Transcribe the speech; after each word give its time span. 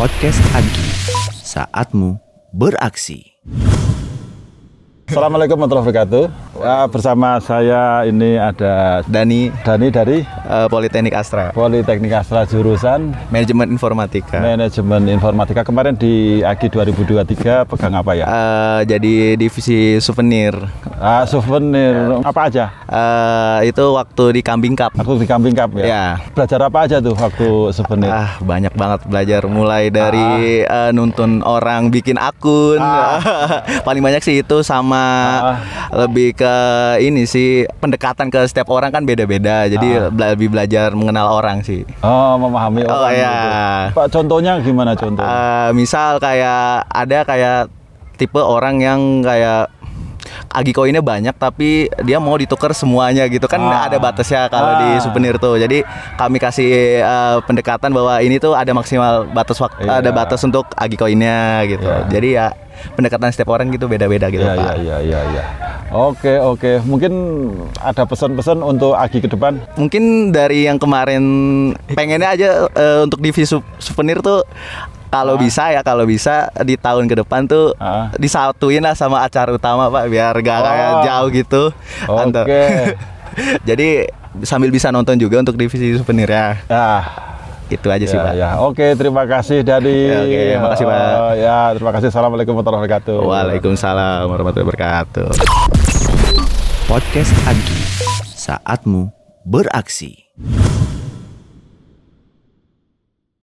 Podcast 0.00 0.40
Agi, 0.56 0.88
saatmu 1.44 2.16
beraksi. 2.56 3.36
Assalamualaikum 5.10 5.58
warahmatullahi 5.58 5.86
wabarakatuh. 5.90 6.24
Ya, 6.60 6.86
bersama 6.86 7.42
saya 7.42 8.06
ini 8.06 8.38
ada 8.38 9.02
Dani 9.10 9.50
Dani 9.66 9.90
dari 9.90 10.22
eh, 10.22 10.66
Politeknik 10.70 11.10
Astra, 11.18 11.50
Politeknik 11.50 12.14
Astra 12.14 12.46
jurusan 12.46 13.10
Manajemen 13.26 13.74
Informatika. 13.74 14.38
Manajemen 14.38 15.10
Informatika. 15.10 15.66
Kemarin 15.66 15.98
di 15.98 16.46
AGI 16.46 16.94
2023 16.94 17.66
pegang 17.66 17.94
apa 17.98 18.12
ya? 18.14 18.24
Eh, 18.30 18.80
jadi 18.86 19.34
divisi 19.34 19.98
souvenir. 19.98 20.54
Ah, 21.02 21.26
souvenir 21.26 22.22
apa 22.22 22.46
aja? 22.46 22.70
Eh, 22.86 23.74
itu 23.74 23.82
waktu 23.90 24.38
di 24.38 24.40
Kambing 24.46 24.78
Cup. 24.78 24.94
Aku 24.94 25.18
di 25.18 25.26
Camping 25.26 25.58
Cup 25.58 25.74
ya. 25.74 25.84
Ya. 25.90 26.04
Belajar 26.38 26.70
apa 26.70 26.86
aja 26.86 27.02
tuh 27.02 27.18
waktu 27.18 27.74
souvenir? 27.74 28.14
Ah, 28.14 28.38
banyak 28.38 28.78
banget 28.78 29.10
belajar 29.10 29.42
mulai 29.50 29.90
dari 29.90 30.62
eh, 30.62 30.90
nuntun 30.94 31.42
orang 31.42 31.90
bikin 31.90 32.14
akun. 32.14 32.78
Paling 33.88 34.02
banyak 34.06 34.22
sih 34.22 34.46
itu 34.46 34.62
sama 34.62 34.99
lebih 35.96 36.34
ke 36.34 36.54
ini 36.98 37.24
sih 37.24 37.48
pendekatan 37.76 38.28
ke 38.28 38.44
setiap 38.44 38.68
orang 38.68 38.90
kan 38.90 39.02
beda-beda. 39.02 39.66
Jadi 39.66 39.88
bela- 40.08 40.32
lebih 40.32 40.48
belajar 40.48 40.92
mengenal 40.92 41.32
orang 41.32 41.60
sih. 41.60 41.82
Oh, 42.00 42.36
memahami 42.36 42.84
Oh, 42.84 42.94
orang 43.00 43.12
ya. 43.12 43.30
gitu. 43.30 43.48
Pak, 43.94 44.06
contohnya 44.10 44.52
gimana 44.60 44.92
contoh? 44.94 45.22
Eh, 45.22 45.70
misal 45.72 46.16
kayak 46.16 46.86
ada 46.86 47.18
kayak 47.22 47.60
tipe 48.16 48.36
orang 48.36 48.78
yang 48.78 49.00
kayak 49.20 49.72
agi 50.50 50.70
koinnya 50.70 50.98
banyak 51.00 51.30
tapi 51.32 51.86
dia 52.00 52.18
mau 52.18 52.34
ditukar 52.34 52.70
semuanya 52.72 53.24
gitu 53.24 53.46
kan 53.46 53.62
Ah. 53.62 53.86
ada 53.86 53.96
batasnya 53.96 54.46
kalau 54.46 54.76
di 54.76 54.88
Ah. 54.88 55.00
souvenir 55.00 55.34
tuh 55.36 55.54
jadi 55.56 55.86
kami 56.16 56.36
kasih 56.36 56.70
eh, 56.98 57.36
pendekatan 57.44 57.88
bahwa 57.88 58.18
ini 58.18 58.36
tuh 58.36 58.52
ada 58.52 58.70
maksimal 58.70 59.24
batas 59.26 59.56
waktu 59.56 59.86
Iya. 59.86 60.00
ada 60.00 60.10
batas 60.10 60.42
untuk 60.42 60.66
agi 60.74 60.94
koinnya 60.94 61.38
gitu 61.66 61.86
Iya. 61.86 62.02
jadi 62.08 62.28
ya 62.32 62.46
pendekatan 62.90 63.30
setiap 63.30 63.50
orang 63.50 63.70
gitu 63.70 63.86
beda-beda 63.86 64.26
gitu 64.26 64.40
Iya, 64.40 64.52
pak 64.52 64.58
iya, 64.58 64.74
iya, 64.76 64.96
iya, 65.00 65.20
iya. 65.30 65.44
Oke, 65.90 66.38
oke. 66.38 66.78
Mungkin 66.80 67.10
ada 67.76 68.06
pesan-pesan 68.06 68.62
untuk 68.62 68.94
Agi 68.94 69.18
ke 69.18 69.26
depan? 69.26 69.58
mungkin 69.74 70.30
dari 70.30 70.62
yang 70.64 70.78
kemarin 70.78 71.22
pengennya 71.88 72.30
aja 72.30 72.48
eh, 72.68 73.02
untuk 73.02 73.18
divisi 73.18 73.42
sou- 73.44 73.66
souvenir 73.76 74.18
tuh 74.20 74.46
kalau 75.10 75.34
bisa 75.36 75.68
ya 75.68 75.82
kalau 75.82 76.06
bisa 76.06 76.34
di 76.62 76.74
tahun 76.74 77.04
ke 77.04 77.18
depan 77.18 77.44
tuh 77.44 77.74
Ah. 77.76 78.14
disatuin 78.14 78.80
lah 78.80 78.94
sama 78.94 79.20
acara 79.20 79.50
utama 79.50 79.86
pak 79.86 80.06
biar 80.06 80.34
gak 80.36 80.58
kayak 80.60 80.90
Oh. 80.92 81.02
jauh 81.02 81.28
gitu 81.30 81.62
Oke. 82.06 82.64
jadi 83.68 84.06
sambil 84.42 84.70
bisa 84.70 84.88
nonton 84.88 85.18
juga 85.18 85.38
untuk 85.38 85.54
divisi 85.54 85.92
souvenir 85.92 86.26
ya 86.26 86.48
Ya, 86.64 86.86
itu 87.68 87.86
aja 87.86 88.02
sih 88.02 88.14
ya, 88.14 88.22
pak 88.22 88.34
ya. 88.34 88.50
Oke, 88.58 88.86
terima 88.94 89.22
kasih 89.24 89.62
dari. 89.62 90.10
Ya, 90.10 90.18
oke, 90.20 90.42
makasih, 90.58 90.84
Pak. 90.84 90.98
Eh, 90.98 91.34
ya, 91.38 91.58
terima 91.70 91.90
kasih. 91.94 92.06
Assalamualaikum 92.10 92.52
warahmatullahi 92.52 92.82
wabarakatuh. 92.82 93.18
Waalaikumsalam 93.22 94.26
warahmatullahi 94.26 94.66
wabarakatuh 94.66 95.28
Podcast 96.86 97.30
Agi, 97.46 97.78
saatmu 98.34 99.14
beraksi. 99.46 100.30